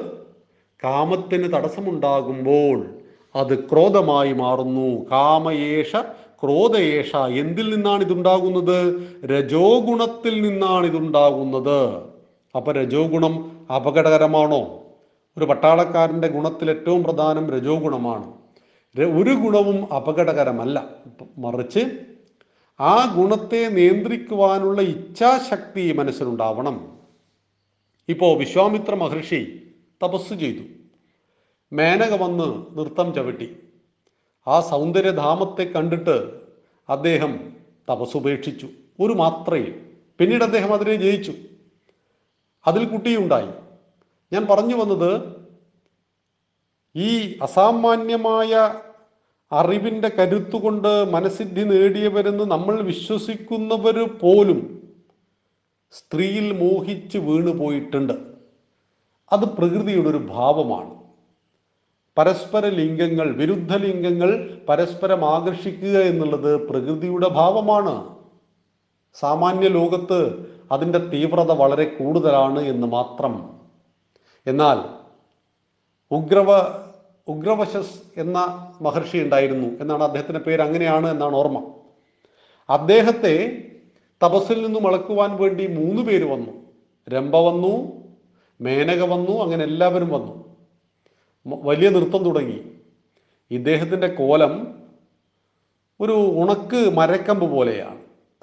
കാമത്തിന് 0.84 1.52
തടസ്സമുണ്ടാകുമ്പോൾ 1.52 2.86
അത് 3.34 3.70
ക്രോധമായി 3.70 4.32
മാറുന്നു. 4.32 5.10
കാമയേഷ 5.10 5.96
ക്രോധയേഷ 6.42 7.16
എന്തിൽ 7.16 7.74
നിന്നാണ് 7.74 8.02
ഇതുണ്ടാകുന്നത്? 8.04 9.08
രജോ 9.24 9.80
ഗുണത്തിൽ 9.80 10.42
നിന്നാണ് 10.42 10.86
ഇതുണ്ടാകുന്നത്. 10.86 11.96
അപ്പൊ 12.56 12.72
രജോ 12.72 13.02
ഗുണം 13.06 13.66
അപകടകരമാണോ? 13.76 14.85
ഒരു 15.38 15.44
പട്ടാളക്കാരന്റെ 15.44 16.28
ഗുണത്തിൽ 16.28 16.70
ഏറ്റവും 16.70 17.04
പ്രധാനം 17.04 17.50
രജോ 17.50 17.78
ഗുണമാണ്. 17.78 18.32
ഒരു 18.98 19.34
ഗുണവും 19.34 19.94
അപകടകരമല്ല. 19.94 20.90
മറിച്ച് 21.38 21.80
ആ 22.80 23.14
ഗുണത്തെ 23.16 23.68
നിയന്ത്രിക്കുവാനുള്ള 23.68 24.82
ഇച്ഛാശക്തി 24.82 25.92
മനസ്സിലുണ്ടാവണം 25.92 26.98
ഇപ്പോൾ 28.08 28.38
വിശ്വാമിത്ര 28.38 28.94
മഹർഷി 28.94 29.70
തപസ് 30.04 30.34
ചെയ്തു. 30.34 30.62
മേനക 31.72 32.22
വന്ന് 32.22 32.78
നൃത്തം 32.78 33.14
ചവിട്ടി. 33.14 33.56
ആ 34.48 34.60
സൗന്ദര്യധാമത്തെ 34.60 35.64
കണ്ടിട്ട് 35.64 36.40
അദ്ദേഹം 36.88 37.52
തപസ്സുപേക്ഷിച്ചു. 37.92 38.68
ഒരു 39.00 39.12
മാത്രയിൽ. 39.12 39.86
പിന്നീട് 40.18 40.44
അദ്ദേഹം 40.44 40.74
അതിനെ 40.74 40.96
ജയിച്ചു. 40.96 41.32
അതിൽ 42.66 42.84
കുട്ടിയുണ്ടായി. 42.84 43.65
ഞാൻ 44.32 44.46
പറഞ്ഞു 44.50 44.76
വന്നത് 44.76 45.36
ഈ 46.96 47.38
അസാമാന്യമായ 47.42 48.74
അറിവിന്റെ 49.52 50.08
കരുത്തുകൊണ്ട് 50.08 51.12
മനസ്സിദ്ധി 51.12 51.62
നേടിയവരെന്ന് 51.62 52.44
നമ്മൾ 52.44 52.82
വിശ്വസിക്കുന്നവർ 52.82 54.18
പോലും 54.18 54.76
സ്ത്രീയിൽ 55.92 56.52
മോഹിച്ച് 56.52 57.18
വീണു 57.18 57.50
പോയിട്ടുണ്ട്. 57.50 58.12
അത് 59.32 59.44
പ്രകൃതിയുടെ 59.44 60.08
ഒരു 60.08 60.16
ഭാവമാണ്. 60.16 60.96
പരസ്പര 62.18 62.66
ലിംഗങ്ങൾ 62.66 63.36
വിരുദ്ധ 63.36 63.76
ലിംഗങ്ങൾ 63.76 64.60
പരസ്പരം 64.68 65.24
ആകർഷിക്കുക 65.24 65.98
എന്നുള്ളത് 66.00 66.68
പ്രകൃതിയുടെ 66.68 67.28
ഭാവമാണ്. 67.28 68.16
സാമാന്യ 69.14 69.68
ലോകത്ത് 69.68 70.46
അതിന്റെ 70.72 70.98
തീവ്രത 70.98 71.52
വളരെ 71.52 71.84
കൂടുതലാണ് 71.84 72.58
എന്ന് 72.58 72.86
മാത്രം 72.86 73.55
എന്നാൽ 74.46 75.06
ഉഗ്രവ 76.10 76.50
ഉഗ്രവശസ് 77.28 78.00
എന്ന 78.16 78.38
മഹർഷി 78.80 79.18
ഉണ്ടായിരുന്നു 79.18 79.66
എന്നാണ് 79.80 80.04
അദ്ദേഹത്തിന്റെ 80.04 80.40
പേര് 80.40 80.60
അങ്ങനെയാണ് 80.60 81.10
എന്നാണ് 81.10 81.36
ഓർമ്മ. 81.36 81.58
അദ്ദേഹത്തെ 82.68 83.62
തപസ്സിൽ 84.24 84.66
നിന്നും 84.66 84.86
അളക്കുവാൻ 84.86 85.36
വേണ്ടി 85.36 85.66
മൂന്ന് 85.66 86.02
പേര് 86.02 86.24
വന്നു. 86.24 86.52
രംഭ 87.08 87.36
വന്നു 87.36 88.02
മേനക 88.60 89.02
വന്നു 89.02 89.42
അങ്ങനെ 89.42 89.64
എല്ലാവരും 89.64 90.08
വന്നു. 90.08 90.56
വലിയ 91.46 91.88
നൃത്തം 91.88 92.24
തുടങ്ങി. 92.24 92.70
ഇദ്ദേഹത്തിന്റെ 93.50 94.06
കോലം 94.06 94.84
ഒരു 96.00 96.12
ഉണക്ക് 96.12 96.90
മരക്കമ്പ് 96.96 97.50
പോലെയാണ്. 97.50 97.95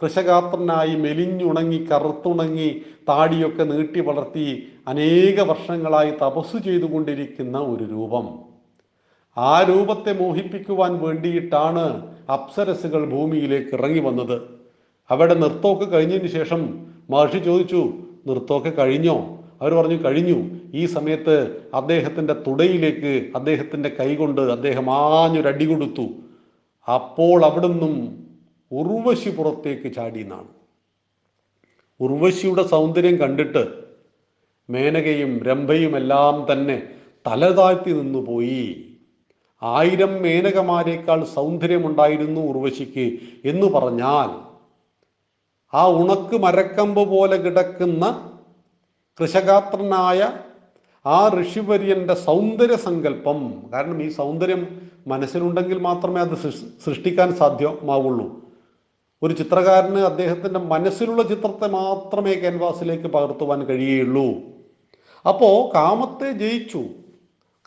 കൃഷഗാത്രനായി 0.04 0.96
മെലിഞ്ഞുണങ്ങി 0.96 1.78
കറുത്തുണങ്ങി 1.78 2.82
താടിയൊക്കെ 3.10 3.64
നീട്ടി 3.64 4.00
വളർത്തി 4.00 4.68
അനേക 4.88 5.42
വർഷങ്ങളായി 5.42 6.12
തപസ്സു 6.12 6.58
ചെയ്തുകൊണ്ടിരിക്കുന്ന 6.58 7.58
ഒരു 7.58 7.84
രൂപം. 7.84 8.40
ആ 9.38 9.62
രൂപത്തെ 9.62 10.14
മോഹിപ്പിക്കുവാൻ 10.14 11.04
വേണ്ടിയിട്ടാണ് 11.04 12.08
അപ്സരസുകൾ 12.32 13.10
ഭൂമിയിലേക്ക് 13.10 13.74
ഇറങ്ങി 13.74 14.00
വന്നത്. 14.00 14.42
അവിടെ 15.12 15.34
നൃത്തമൊക്കെ 15.34 15.86
കഴിഞ്ഞതിന് 15.86 16.28
ശേഷം 16.28 16.88
മഹർഷി 17.10 17.38
ചോദിച്ചു 17.38 17.94
നൃത്തമൊക്കെ 18.28 18.70
കഴിഞ്ഞോ? 18.70 19.40
അവർ 19.62 19.74
പറഞ്ഞു 19.74 20.06
കഴിഞ്ഞു. 20.06 20.52
ഈ 20.74 20.86
സമയത്ത് 20.86 21.62
അദ്ദേഹത്തിന്റെ 21.74 22.34
തുടയിലേക്ക് 22.34 23.32
അദ്ദേഹത്തിന്റെ 23.36 23.92
കൈകൊണ്ട് 24.00 24.42
അദ്ദേഹം 24.42 24.92
ആഞ്ഞൊരടി 24.92 25.66
കൊടുത്തു. 25.66 26.06
അപ്പോൾ 26.94 27.46
അവിടുന്നും 27.46 28.23
ഉർവശി 28.80 29.30
പുറത്തേക്ക് 29.30 29.94
ചാടിയെന്നാണ്. 29.96 30.48
ഉർവശിയുടെ 32.00 32.64
സൗന്ദര്യം 32.64 33.18
കണ്ടിട്ട് 33.20 33.64
മേനകയും 34.70 35.44
രംഭയും 35.44 35.96
എല്ലാം 35.98 36.36
തന്നെ 36.52 36.78
തലതാഴ്ത്തി 37.28 37.92
നിന്നുപോയി. 37.94 38.86
ആയിരം 39.64 40.22
മേനകമാരേക്കാൾ 40.22 41.24
സൗന്ദര്യമുണ്ടായിരുന്നു 41.24 42.42
ഉർവശിക്ക് 42.42 43.20
എന്ന് 43.46 43.68
പറഞ്ഞാൽ 43.68 44.30
ആ 45.74 45.84
ഉണക്ക് 45.90 46.36
മരക്കമ്പ് 46.46 47.04
പോലെ 47.10 47.38
കിടക്കുന്ന 47.38 48.06
കൃഷഗാത്രനായ 49.22 50.22
ആ 51.06 51.20
ഋഷിവര്യന്റെ 51.42 52.14
സൗന്ദര്യ 52.14 52.76
സങ്കല്പം. 52.76 53.40
കാരണം 53.74 54.04
ഈ 54.04 54.10
സൗന്ദര്യം 54.10 54.62
മനസ്സിലുണ്ടെങ്കിൽ 55.08 55.78
മാത്രമേ 55.78 56.20
അത് 56.22 56.36
സൃഷ്ടിക്കാൻ 56.86 57.36
സാധ്യമാവുള്ളൂ. 57.36 58.43
ഒരു 59.24 59.34
ചിത്രകാരന് 59.34 60.00
അദ്ദേഹത്തിന്റെ 60.00 60.60
മനസ്സിലുള്ള 60.60 61.24
ചിത്രത്തെ 61.24 61.68
മാത്രമേ 61.68 62.34
ക്യാൻവാസിലേക്ക് 62.34 63.04
പകർത്തുവാൻ 63.04 63.66
കഴിയുള്ളൂ 63.66 64.26
അപ്പോൾ 65.28 65.76
കാമത്തെ 65.76 66.32
ജയിച്ചു. 66.32 66.84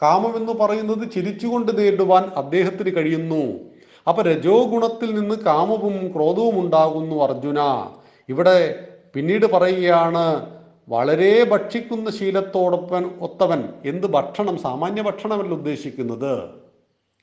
കാമം 0.02 0.36
എന്ന് 0.36 0.52
പറയുന്നത് 0.52 1.10
ചിരിച്ചുകൊണ്ട് 1.10 1.78
നേരിടുവാൻ 1.78 2.25
അദ്ദേഹത്തിന് 2.25 2.96
കഴിയുന്നു. 2.96 3.60
അപ്പൊ 4.08 4.22
രജോ 4.22 4.64
ഗുണത്തിൽ 4.64 5.14
നിന്ന് 5.14 5.34
കാമവും 5.34 6.12
ക്രോധവും 6.14 6.60
ഉണ്ടാകുന്നു 6.60 7.16
അർജുന. 7.22 7.86
ഇവിടെ 8.28 8.88
പിന്നീട് 9.14 9.46
പറയുകയാണ് 9.46 10.56
വളരെ 10.88 11.44
ഭക്ഷിക്കുന്ന 11.44 12.10
ശീലത്തോടൊപ്പൻ 12.10 13.10
ഒത്തവൻ 13.20 13.68
എന്ത് 13.84 14.06
ഭക്ഷണം 14.06 14.58
സാമാന്യ 14.58 15.02
ഭക്ഷണമല്ല 15.02 15.54
ഉദ്ദേശിക്കുന്നത്? 15.54 16.48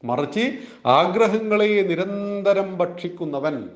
മറിച്ച് 0.03 0.51
ആഗ്രഹങ്ങളെ 0.85 1.81
നിരന്തരം 1.81 2.77
ഭക്ഷിക്കുന്നവൻ. 2.77 3.69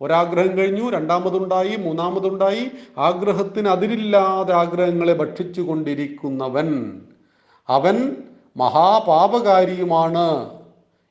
ഒരാഗ്രഹം 0.00 0.58
കഴിഞ്ഞു 0.58 0.90
രണ്ടാമതുണ്ടായി 0.90 1.76
മൂന്നാമതുണ്ടായി. 1.76 2.70
ആഗ്രഹത്തിന് 2.98 3.68
അതിരില്ലാതെ 3.68 4.54
ആഗ്രഹങ്ങളെ 4.54 5.12
ഭക്ഷിച്ചു 5.12 5.60
കൊണ്ടിരിക്കുന്നവൻ 5.60 7.00
അവൻ 7.68 8.16
മഹാപാപകാരിയുമാണ്. 8.56 10.58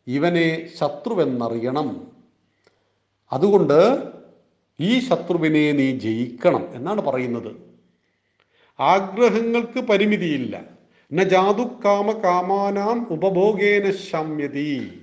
ഇവനെ 0.08 0.70
ശത്രുവെന്നറിയണം. 0.80 2.08
അതുകൊണ്ട് 3.32 4.04
ഈ 4.80 5.00
ശത്രുവിനെ 5.00 5.72
നീ 5.72 5.98
ജയിക്കണം 5.98 6.68
എന്നാണ് 6.74 7.02
പറയുന്നത്. 7.02 7.56
ആഗ്രഹങ്ങൾക്ക് 8.80 9.80
പരിമിതിയില്ല. 9.80 10.62
ന 11.14 11.24
ജാതുക്കാമ 11.24 12.12
കാമാനാം 12.12 13.08
ഉപഭോഗേന 13.10 13.92
ശമ്യതി. 13.92 15.03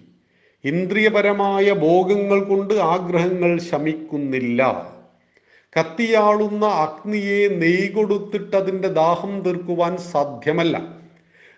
ഇന്ദ്രിയപരമായ 0.64 1.72
ഭോഗങ്ങൾ 1.72 2.44
കൊണ്ട് 2.44 2.74
ആഗ്രഹങ്ങൾ 2.74 3.58
ശമിക്കുന്നില്ല. 3.58 4.62
കത്തിയാളുന്ന 5.78 6.66
അഗ്നിയെ 6.66 7.48
നെയ് 7.48 7.92
കൊടുത്തിട്ട് 7.92 8.56
അതിന്റെ 8.56 8.88
ദാഹം 8.88 9.40
തീർക്കുവാൻ 9.40 9.96
സാധ്യമല്ല. 9.96 11.00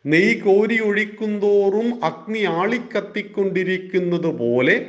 നെയ് 0.07 0.41
കോരി 0.41 0.81
ഒഴിക്കുന്തോറും 0.81 2.05
അഗ്നി 2.05 2.45
ആളിക്കത്തിക്കൊണ്ടിരിക്കുന്നത് 2.45 4.39
പോലെ 4.39 4.87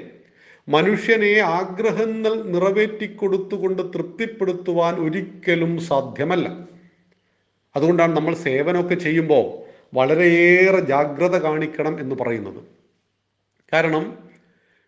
മനുഷ്യനെ 0.70 1.40
ആഗ്രഹങ്ങൾ 1.40 2.44
നിറവേറ്റിക്കൊടുത്തുകൊണ്ട് 2.44 3.82
തൃപ്തിപ്പെടുത്തുവാൻ 3.82 4.96
ഒരിക്കലും 4.96 5.80
സാധ്യമല്ല. 5.80 6.68
അതുകൊണ്ടാണ് 7.76 8.16
നമ്മൾ 8.16 8.36
സേവനമൊക്കെ 8.36 8.96
ചെയ്യുമ്പോൾ 8.96 9.46
വളരെയേറെ 9.96 10.80
ജാഗ്രത 10.80 11.38
കാണിക്കണം 11.38 12.00
എന്ന് 12.00 12.16
പറയുന്നത്. 12.16 12.83
കാരണം 13.74 14.18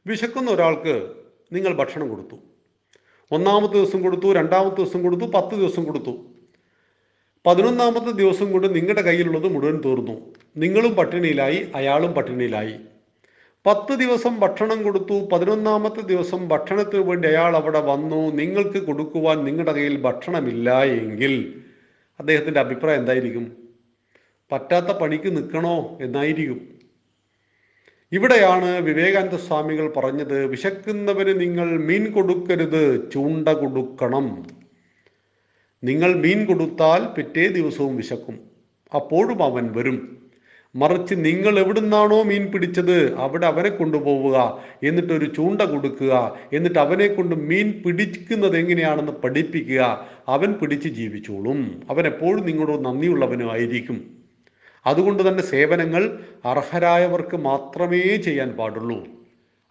വിശക്കുന്ന 0.07 0.51
ഒരാൾക്ക് 0.51 1.13
നിങ്ങൾ 1.51 1.73
ഭക്ഷണം 1.73 2.09
കൊടുത്തു. 2.09 2.35
ഒന്നാമത്തെ 3.31 3.73
ദിവസം 3.73 4.01
കൊടുത്തു 4.01 4.33
രണ്ടാമത്തെ 4.33 4.75
ദിവസം 4.75 5.03
കൊടുത്തു 5.03 5.23
പത്ത് 5.23 5.55
ദിവസം 5.55 5.83
കൊടുത്തു. 5.83 6.25
പതിനൊന്നാമത്തെ 7.45 8.11
ദിവസം 8.11 8.51
കൊണ്ട് 8.51 8.75
നിങ്ങളുടെ 8.75 9.01
കയ്യിലുള്ളത് 9.01 9.47
മുഴുവൻ 9.47 9.81
തീർന്നു. 9.85 10.33
നിങ്ങളും 10.57 10.95
പട്ടിണിയിലായി 10.95 11.71
അയാളും 11.75 12.11
പട്ടിണിയിലായി. 12.11 12.75
പത്ത് 13.65 13.93
ദിവസം 13.93 14.39
ഭക്ഷണം 14.39 14.83
കൊടുത്തു 14.83 15.29
പതിനൊന്നാമത്തെ 15.33 16.01
ദിവസം 16.01 16.47
ഭക്ഷണത്തിന് 16.47 17.01
വേണ്ടി 17.01 17.27
അയാൾ 17.27 17.55
അവിടെ 17.55 17.79
വന്നു. 17.79 18.15
നിങ്ങൾക്ക് 18.15 18.83
കൊടുക്കുവാൻ 18.83 19.45
നിങ്ങളുടെ 19.45 19.71
കയ്യിൽ 19.71 20.01
ഭക്ഷണമില്ല 20.01 20.83
എങ്കിൽ 20.83 21.61
അദ്ദേഹത്തിന്റെ 22.19 22.59
അഭിപ്രായം 22.59 22.99
എന്തായിരിക്കും? 22.99 23.57
പറ്റാത്ത 24.51 24.85
പണിക്ക് 24.85 25.37
നിൽക്കണോ? 25.37 25.97
എന്നായിരിക്കും. 26.01 26.74
ഇവിടെയാണ് 28.11 28.81
വിവേകാനന്ദ 28.81 29.35
സ്വാമികൾ 29.35 29.93
പറഞ്ഞത് 29.97 30.45
വിശക്കുന്നവന് 30.45 31.39
നിങ്ങൾ 31.39 31.79
മീൻ 31.79 32.11
കൊടുക്കരുത് 32.11 33.11
ചൂണ്ട 33.11 33.49
കൊടുക്കണം. 33.49 34.45
നിങ്ങൾ 35.83 36.13
മീൻ 36.13 36.45
കൊടുത്താൽ 36.45 37.07
പിറ്റേ 37.13 37.47
ദിവസവും 37.47 37.95
വിശക്കും 37.95 38.39
അപ്പോഴും 38.95 39.43
അവൻ 39.43 39.73
വരും. 39.73 40.17
മറിച്ച് 40.75 41.15
നിങ്ങൾ 41.17 41.59
എവിടുന്നാണോ 41.59 42.23
മീൻ 42.23 42.45
പിടിച്ചത് 42.45 43.15
അവിടെ 43.15 43.47
അവനെ 43.47 43.69
കൊണ്ടുപോവുക 43.69 44.63
എന്നിട്ട് 44.83 45.13
ഒരു 45.13 45.25
ചൂണ്ട 45.35 45.61
കൊടുക്കുക 45.61 46.37
എന്നിട്ട് 46.53 46.79
അവനെ 46.79 47.07
കൊണ്ട് 47.07 47.35
മീൻ 47.35 47.83
പിടിക്കുന്നത് 47.85 48.57
എങ്ങനെയാണെന്ന് 48.57 49.11
പഠിപ്പിക്കുക. 49.11 50.07
അവൻ 50.27 50.53
പിടിച്ച് 50.53 50.89
ജീവിച്ചോളും. 50.89 51.81
അവൻ 51.89 52.05
എപ്പോഴും 52.05 52.45
നിങ്ങളോട് 52.45 52.85
നന്ദിയുള്ളവനും 52.85 53.51
ആയിരിക്കും 53.51 54.24
അതുകൊണ്ട് 54.85 55.29
തന്നെ 55.29 55.43
സേവനങ്ങൾ 55.43 56.19
അർഹരായവർക്ക് 56.45 57.37
മാത്രമേ 57.37 58.17
ചെയ്യാൻ 58.17 58.51
പാടുള്ളൂ. 58.51 59.07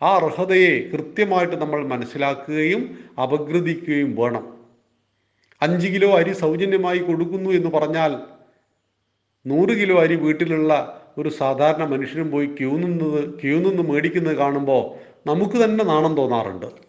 ആ 0.03 0.09
അർഹതയെ 0.17 0.91
കൃത്യമായിട്ട് 0.93 1.57
നമ്മൾ 1.57 1.87
മനസ്സിലാക്കുകയും 1.87 2.99
അപഗ്രഥിക്കുകയും 3.23 4.17
വേണം. 4.17 4.45
അഞ്ച് 5.63 5.89
കിലോ 5.89 6.11
അരി 6.17 6.33
സൗജന്യമായി 6.33 6.99
കൊടുക്കുന്നു 6.99 7.51
എന്ന് 7.51 7.71
പറഞ്ഞാൽ 7.71 8.13
നൂറ് 9.47 9.69
കിലോ 9.69 10.01
അരി 10.01 10.15
വീട്ടിലുള്ള 10.15 11.01
ഒരു 11.19 11.29
സാധാരണ 11.29 11.85
മനുഷ്യനും 11.85 12.31
പോയി 12.31 12.47
ക്യൂ 12.47 12.77
നിന്നത് 12.77 13.41
ക്യൂ 13.41 13.59
നിന്ന് 13.59 13.83
മേടിക്കുന്നത് 13.83 14.37
കാണുമ്പോൾ 14.37 14.83
നമുക്ക് 15.27 15.65
തന്നെ 15.65 15.85
നാണം 15.85 16.17
തോന്നാറുണ്ട്. 16.17 16.84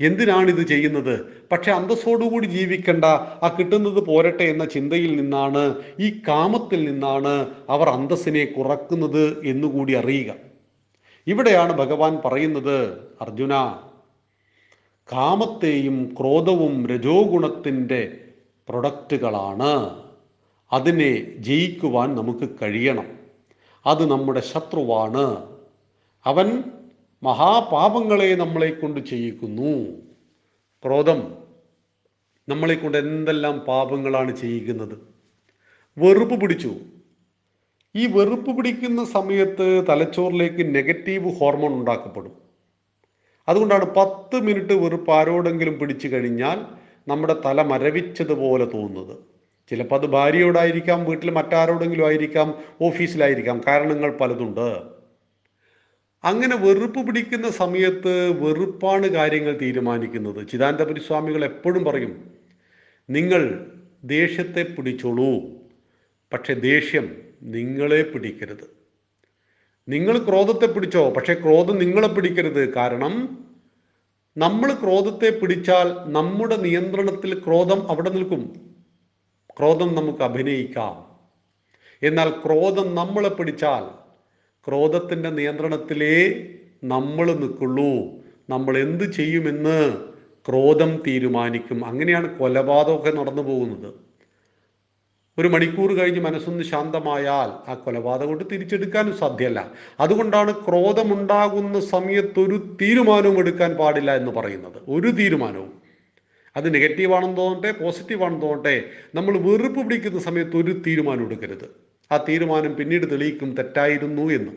എന്തിനാണ് 0.00 0.48
ഇത് 0.50 0.66
ചെയ്യുന്നത്? 0.66 1.20
പക്ഷെ 1.52 1.70
അന്തസ്സോടുകൂടി 1.72 2.46
ജീവിക്കേണ്ട 2.46 3.04
ആ 3.44 3.56
കിട്ടുന്നത് 3.58 4.06
പോരട്ടെ 4.06 4.42
എന്ന 4.42 4.64
ചിന്തയിൽ 4.64 5.20
നിന്നാണ് 5.20 5.74
ഈ 6.00 6.22
കാമത്തിൽ 6.28 6.90
നിന്നാണ് 6.90 7.54
അവർ 7.68 7.88
അന്തസ്സിനെ 7.88 8.44
കുറക്കുന്നത് 8.44 9.46
എന്നുകൂടി 9.46 9.92
അറിയുക. 9.92 10.34
ഇവിടെയാണ് 11.26 11.72
ഭഗവാൻ 11.72 12.18
പറയുന്നത് 12.24 12.98
അർജുന 13.20 13.54
കാമത്തെയും 15.12 16.14
ക്രോധവും 16.20 16.86
രജോ 16.86 17.22
ഗുണത്തിന്റെ 17.22 18.18
പ്രൊഡക്റ്റുകളാണ്. 18.68 20.00
അതിനെ 20.72 21.36
ജയിക്കുവാൻ 21.38 22.14
നമുക്ക് 22.16 22.48
കഴിയണം. 22.62 23.06
അത് 23.86 24.10
നമ്മുടെ 24.10 24.40
ശത്രുവാണ്. 24.40 25.24
അവൻ 26.26 26.62
മഹാപാപങ്ങളെ 27.22 28.34
നമ്മളെ 28.34 28.70
കൊണ്ട് 28.70 29.00
ചെയ്യിക്കുന്നു. 29.00 29.96
ക്രോധം 30.84 31.34
നമ്മളെ 32.48 32.74
കൊണ്ട് 32.74 32.98
എന്തെല്ലാം 32.98 33.58
പാപങ്ങളാണ് 33.58 34.36
ചെയ്യിക്കുന്നത് 34.36 34.98
വെറുപ്പ് 35.98 36.40
പിടിച്ചു. 36.40 36.74
ഈ 37.96 38.06
വെറുപ്പ് 38.06 38.56
പിടിക്കുന്ന 38.56 39.04
സമയത്ത് 39.04 39.86
തലച്ചോറിലേക്ക് 39.88 40.74
നെഗറ്റീവ് 40.74 41.32
ഹോർമോൺ 41.32 41.74
ഉണ്ടാക്കപ്പെടും. 41.74 42.32
അതുകൊണ്ടാണ് 43.48 43.84
പത്ത് 43.84 44.40
മിനിറ്റ് 44.40 44.72
വെറുപ്പ് 44.72 45.10
ആരോടെങ്കിലും 45.10 45.78
പിടിച്ചു 45.78 46.08
കഴിഞ്ഞാൽ 46.08 46.64
നമ്മുടെ 47.08 47.36
തല 47.44 47.62
മരവിച്ചതുപോലെ 47.62 48.64
തോന്നുന്നത്. 48.64 49.18
ചിലപ്പോൾ 49.70 49.96
അത് 49.96 50.06
ഭാര്യയോടായിരിക്കാം 50.06 51.04
വീട്ടിൽ 51.04 51.30
മറ്റാരോടെങ്കിലും 51.30 52.06
ആയിരിക്കാം 52.06 52.54
ഓഫീസിലായിരിക്കാം. 52.82 53.60
കാരണങ്ങൾ 53.66 54.18
പലതുണ്ട്. 54.18 54.99
അങ്ങനെ 56.24 56.56
വെറുപ്പ് 56.56 57.06
പിടിക്കുന്ന 57.06 57.50
സമയത്ത് 57.50 58.30
വെറുപ്പാണ് 58.40 59.06
കാര്യങ്ങൾ 59.06 59.58
തീരുമാനിക്കുന്നത്. 59.58 60.48
ചിദാനന്ദപുരി 60.48 61.00
സ്വാമികൾ 61.00 61.44
എപ്പോഴും 61.44 61.84
പറയും 61.84 62.34
നിങ്ങൾ 63.10 63.68
ദേഷ്യത്തെ 64.04 64.62
പിടിച്ചോളൂ 64.62 65.40
പക്ഷെ 66.32 66.54
ദേഷ്യം 66.54 67.22
നിങ്ങളെ 67.42 68.02
പിടിക്കരുത്. 68.02 68.66
നിങ്ങൾ 69.88 70.18
ക്രോധത്തെ 70.18 70.66
പിടിച്ചോ 70.66 71.10
പക്ഷെ 71.10 71.34
ക്രോധം 71.34 71.78
നിങ്ങളെ 71.78 72.08
പിടിക്കരുത്. 72.08 72.74
കാരണം 72.74 73.46
നമ്മൾ 74.36 74.72
ക്രോധത്തെ 74.72 75.38
പിടിച്ചാൽ 75.38 76.12
നമ്മുടെ 76.12 76.56
നിയന്ത്രണത്തിൽ 76.56 77.44
ക്രോധം 77.44 77.90
അവിടെ 77.90 78.10
നിൽക്കും. 78.10 78.42
ക്രോധം 79.58 79.94
നമുക്ക് 79.94 80.22
അഭിനയിക്കാം. 80.22 81.18
എന്നാൽ 82.02 82.30
ക്രോധം 82.30 82.94
നമ്മളെ 82.94 83.28
പിടിച്ചാൽ 83.28 83.99
ക്രോധത്തിന്റെ 84.70 85.30
നിയന്ത്രണത്തിലേ 85.30 86.46
നമ്മൾ 86.84 87.32
നിൽക്കുള്ളൂ. 87.32 87.90
നമ്മൾ 88.50 88.78
എന്ത് 88.78 89.12
ചെയ്യുമെന്ന് 89.12 89.94
ക്രോധം 90.48 91.02
തീരുമാനിക്കും. 91.06 91.84
അങ്ങനെയാണ് 91.84 92.38
കൊലപാതകമൊക്കെ 92.38 93.10
നടന്നു 93.10 93.42
പോകുന്നത്. 93.42 93.94
ഒരു 95.38 95.48
മണിക്കൂർ 95.48 95.92
കഴിഞ്ഞ് 95.92 96.20
മനസ്സൊന്ന് 96.20 96.64
ശാന്തമായാൽ 96.64 97.70
ആ 97.70 97.74
കൊലപാതകം 97.74 98.28
കൊണ്ട് 98.28 98.44
തിരിച്ചെടുക്കാനും 98.52 99.16
സാധ്യമല്ല. 99.16 99.72
അതുകൊണ്ടാണ് 100.00 100.52
ക്രോധമുണ്ടാകുന്ന 100.52 101.80
സമയത്ത് 101.80 102.40
ഒരു 102.40 102.76
തീരുമാനവും 102.82 103.38
എടുക്കാൻ 103.38 103.74
പാടില്ല 103.74 104.16
എന്ന് 104.16 104.32
പറയുന്നത്. 104.32 104.78
ഒരു 104.88 105.08
തീരുമാനവും. 105.08 105.72
അത് 106.56 106.74
നെഗറ്റീവാണെന്ന് 106.74 107.36
തോന്നട്ടെ 107.36 107.72
പോസിറ്റീവാണെന്ന് 107.72 108.42
തോന്നട്ടെ 108.42 108.84
നമ്മൾ 109.14 109.38
വെറുപ്പ് 109.38 109.80
പിടിക്കുന്ന 109.80 110.20
സമയത്ത് 110.20 110.56
ഒരു 110.56 110.82
തീരുമാനം 110.86 111.24
എടുക്കരുത്. 111.24 111.89
ആ 112.12 112.16
തീരുമാനം 112.16 112.76
പിന്നീട് 112.76 113.10
തെളിയിക്കും 113.10 113.54
തെറ്റായിരുന്നു 113.54 114.22
എന്ന്. 114.22 114.52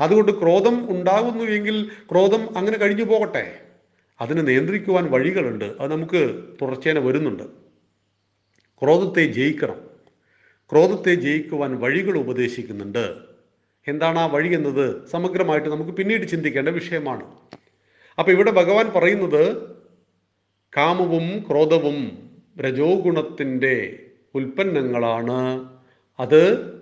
അതുകൊണ്ട് 0.00 0.40
ക്രോധം 0.40 0.96
ഉണ്ടാകുന്നു 0.98 1.44
എങ്കിൽ 1.44 1.90
ക്രോധം 2.10 2.58
അങ്ങനെ 2.58 2.78
കഴിഞ്ഞു 2.78 3.04
പോകട്ടെ. 3.04 3.60
അതിനെ 4.20 4.42
നിയന്ത്രിക്കുവാൻ 4.42 5.10
വഴികളുണ്ട്. 5.10 5.64
അത് 5.64 5.92
നമുക്ക് 5.92 6.44
തുടർച്ചേന 6.62 6.98
വരുന്നുണ്ട്. 6.98 7.42
ക്രോധത്തെ 8.82 9.26
ജയിക്കണം. 9.26 9.80
ക്രോധത്തെ 10.72 11.14
ജയിക്കുവാൻ 11.14 11.80
വഴികൾ 11.80 12.18
ഉപദേശിക്കുന്നുണ്ട്. 12.18 13.16
എന്താണ് 13.88 14.18
ആ 14.18 14.26
വഴി 14.26 14.54
എന്നത്? 14.54 15.06
സമഗ്രമായിട്ട് 15.06 15.68
നമുക്ക് 15.68 15.90
പിന്നീട് 15.90 16.28
ചിന്തിക്കേണ്ട 16.28 16.68
വിഷയമാണ്. 16.68 17.24
അപ്പോൾ 18.18 18.30
ഇവിടെ 18.30 18.50
ഭഗവാൻ 18.50 18.90
പറയുന്നത് 18.96 19.72
കാമവും 20.76 21.44
ക്രോധവും 21.50 22.30
രജോഗുണത്തിന്റെ 22.58 24.06
ഉൽപ്പന്നങ്ങളാണ്. 24.34 25.71
അത് 26.22 26.72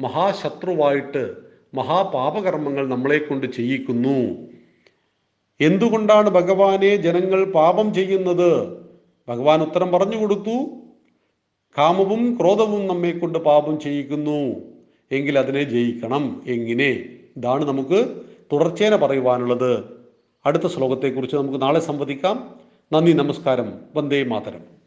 മഹാശത്രുവായിട്ട് 0.00 1.34
മഹാപാപകർമ്മങ്ങൾ 1.74 2.88
നമ്മളെ 2.88 3.18
കൊണ്ട് 3.18 3.46
ചെയ്യിക്കുന്നു. 3.46 4.48
എന്തുകൊണ്ടാണ് 5.60 6.30
ഭഗവാനെ 6.30 6.96
ജനങ്ങൾ 6.96 7.44
പാപം 7.44 7.94
ചെയ്യുന്നത്? 7.94 8.78
ഭഗവാൻ 9.28 9.62
ഉത്തരം 9.62 9.92
പറഞ്ഞു 9.92 10.16
കൊടുത്തു. 10.16 10.70
കാമവും 11.78 12.38
ക്രോധവും 12.40 12.86
നമ്മെ 12.86 13.10
കൊണ്ട് 13.10 13.38
പാപം 13.38 13.80
ചെയ്യിക്കുന്നു. 13.80 14.54
എങ്കിൽ 15.12 15.38
അതിനെ 15.38 15.62
ജയിക്കണം. 15.62 16.42
എങ്ങനെ? 16.46 17.04
ഇതാണ് 17.36 17.64
നമുക്ക് 17.64 18.22
തുടർച്ചേന 18.52 18.96
പറയുവാനുള്ളത്. 18.96 19.84
അടുത്ത 20.46 20.66
ശ്ലോകത്തെക്കുറിച്ച് 20.66 21.36
നമുക്ക് 21.36 21.62
നാളെ 21.62 21.80
സംവദിക്കാം. 21.80 22.54
നന്ദി 22.92 23.12
നമസ്കാരം. 23.12 23.80
വന്ദേ 23.96 24.22
മാതരം. 24.22 24.77